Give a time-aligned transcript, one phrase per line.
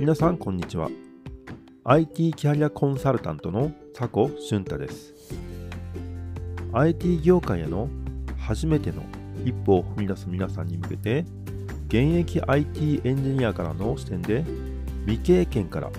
[0.00, 0.88] 皆さんこんにちは。
[1.84, 5.12] IT キャリアコンサルタントの佐古俊太です。
[6.72, 7.86] IT 業界への
[8.38, 9.02] 初めての
[9.44, 11.26] 一歩を踏み出す皆さんに向けて
[11.88, 14.42] 現役 IT エンジニアからの視点で
[15.04, 15.90] 未経験から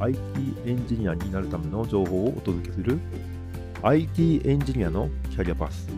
[0.00, 0.20] IT
[0.66, 2.98] エンジニアになるための情報をお届けする
[3.82, 5.88] IT エンジニアのキャリアパス。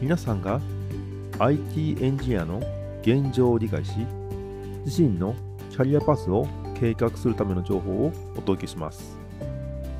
[0.00, 0.58] 皆さんが
[1.38, 2.62] IT エンジニアの
[3.02, 3.92] 現状を理解し
[4.86, 5.34] 自身の
[5.68, 6.48] キャリアパスを
[6.80, 9.18] 計画するための情報をお届けします。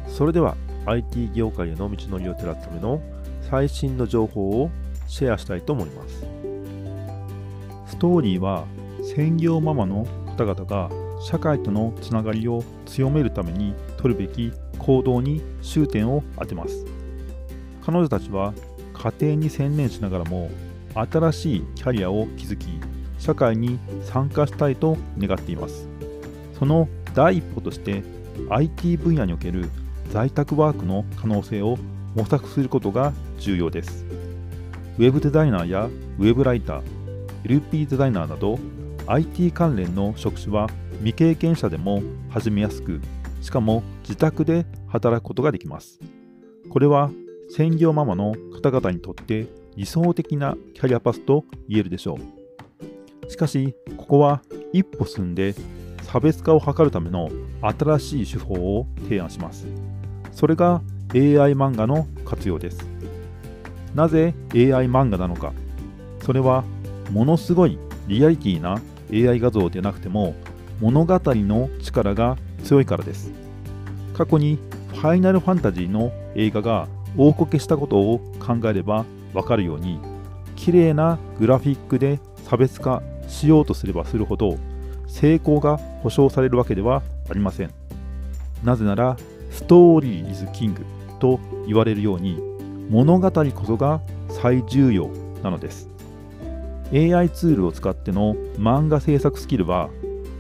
[0.07, 0.57] それでは
[0.87, 3.01] IT 業界への道のりを照らすための
[3.51, 4.71] 最新の情報を
[5.07, 6.27] シェアしたいと思います。
[7.87, 8.67] ストーリーは
[9.15, 10.07] 専業ママの
[10.37, 16.87] 方々が社会とのつながりを強めるために取るべき行動に終点を当てます。
[17.85, 18.55] 彼女たちは
[18.93, 20.51] 家庭に専念しながらも
[20.95, 22.67] 新しいキャリアを築き
[23.19, 25.98] 社会に参加したいと願っています。
[26.59, 28.03] その第一歩として
[28.51, 29.69] IT 分野における
[30.11, 31.79] 在宅ワークの可能性を
[32.15, 34.05] 模索することが重要です。
[34.99, 36.83] ウェブデザイナーやウェブライター
[37.45, 38.59] LP デザイナーなど
[39.07, 43.01] IT 関連の職種は未経験者でも始めやすく
[43.41, 46.01] しかも自宅で働くことができます。
[46.69, 47.11] これは
[47.51, 52.19] 専業ママの方々にとって理想的なキャリアパスと言えるでしょ
[53.27, 53.31] う。
[53.31, 54.43] しかしここは
[54.73, 55.55] 一歩進んで
[56.11, 59.67] 差別化を図るための新しい手法を提案します。
[60.33, 60.81] それが
[61.15, 62.87] AI 漫画の活用です。
[63.95, 65.53] なぜ AI 漫画なのか。
[66.23, 66.65] それは
[67.11, 68.81] ものすごいリアリティな
[69.13, 70.35] AI 画像でなくても
[70.81, 73.31] 物語の力が強いからです。
[74.15, 74.59] 過去に
[74.95, 80.01] ファイナルファンタジーの映画が大こけしたことを考えればわかるように
[80.57, 84.59] 綺麗なグラフィックで差別化しようとすればするほど
[85.09, 87.71] 成功が保証されるわけではありません。
[88.63, 89.17] なぜなら
[89.51, 90.85] ストーリー・イズ・キング
[91.19, 92.39] と言われるように
[92.91, 95.11] 物語こそが最重要
[95.43, 95.89] なのです。
[96.93, 99.91] AI ツールを使っての漫画制作スキルは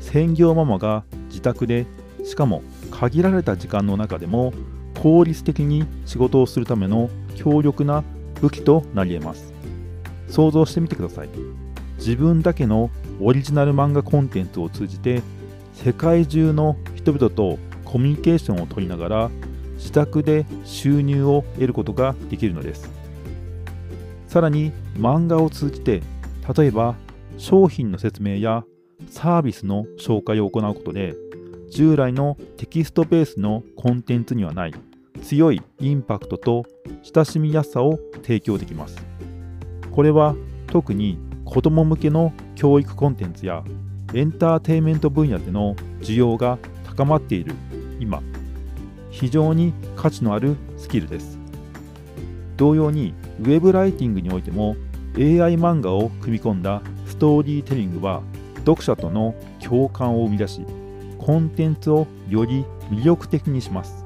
[0.00, 1.86] 専業ママが自宅で
[2.24, 4.52] しかも限られた時間の中でも
[5.02, 8.02] 効率的に仕事をするための強力な
[8.40, 9.52] 武器となり得ます。
[10.28, 11.28] 想像してみてください。
[11.98, 15.22] 自分だけのオリジナル漫画コンテンツを通じて
[15.74, 19.30] 世界中の人々とコミュニケーションを取りながら
[19.74, 22.90] 自宅で収入を得ることができるのです。
[24.26, 26.02] さらに漫画を通じて
[26.56, 26.96] 例えば
[27.38, 28.64] 商品の説明や
[29.10, 31.14] サービスの紹介を行うことで
[31.70, 34.74] 従来のテキストベースのコンテンツにはない
[35.22, 36.64] 強いインパクトと
[37.14, 38.96] 親しみやすさを提供できます。
[39.92, 40.34] これは
[40.66, 43.64] 特に子ども向けの教育コンテンツや
[44.12, 47.54] エンターテインメント分野での需要が高まっている
[47.98, 48.22] 今。
[49.10, 51.38] 非常に価値のあるスキルです。
[52.58, 54.76] 同様にウェブライティングにおいても
[55.16, 58.20] AI 漫画を組み込んだストーリーテリングは
[58.66, 60.66] 読者との共感を生み出し
[61.18, 64.04] コンテンツをより魅力的にします。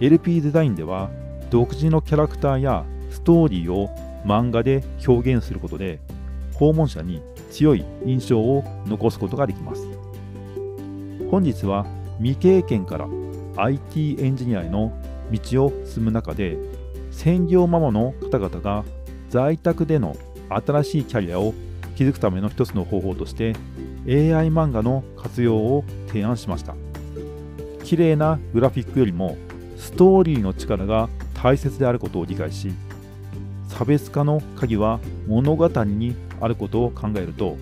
[0.00, 1.08] LP デザインでは
[1.48, 3.88] 独自のキャラクターやストーリーを
[4.26, 5.98] 漫画で表現することで
[6.58, 9.86] 訪問者に強い印象を残すことができます。
[11.30, 11.86] 本日は
[12.18, 13.06] 未経験から
[13.56, 14.92] IT エンジニアへの
[15.30, 16.56] 道を進む中で
[17.10, 18.84] 専業ママの方々が
[19.28, 20.16] 在宅での
[20.48, 21.54] 新しいキャリアを
[21.96, 23.54] 築くための一つの方法として
[24.06, 26.74] AI 漫画の活用を提案しました。
[27.84, 29.36] 綺麗なグラフィックよりも
[29.76, 32.72] ストーリーの力が大切であることを理解し
[33.68, 34.98] 差別化の鍵は
[35.28, 37.56] 物語にあることを考えると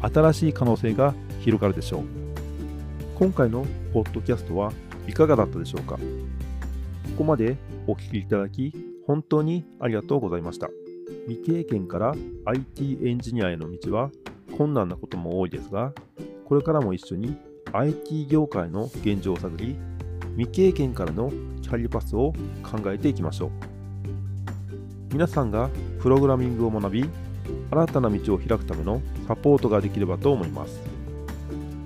[0.00, 2.04] 新しい可能性が広がるでしょう。
[3.16, 4.72] 今回のポッドキャストは
[5.08, 5.96] いかがだったでしょうか？
[5.96, 6.00] こ
[7.18, 7.56] こまで
[7.88, 8.72] お聞きいただき
[9.06, 10.68] 本当にありがとうございました。
[11.26, 12.14] 未経験から
[12.44, 14.10] IT エンジニアへの道は
[14.56, 15.92] 困難なことも多いですが
[16.44, 17.36] これからも一緒に
[17.72, 19.76] IT 業界の現状を探り
[20.36, 21.30] 未経験からの
[21.62, 22.32] キャリアパスを
[22.62, 23.50] 考えていきましょう。
[25.10, 25.70] 皆さんが
[26.00, 27.10] プログラミングを学び
[27.70, 30.80] 新たな道を開くためのサポートができればと思います。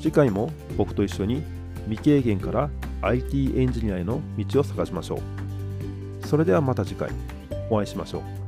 [0.00, 1.42] 次回も僕と一緒に
[1.88, 2.70] 未経験から
[3.02, 5.20] IT エンジニアへの道を探しましょ
[6.22, 6.26] う。
[6.26, 7.10] それではまた次回。
[7.70, 8.41] お会いしましょう。